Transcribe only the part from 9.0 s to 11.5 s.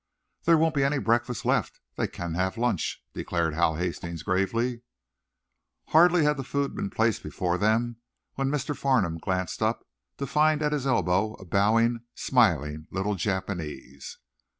glanced up, to find at his elbow a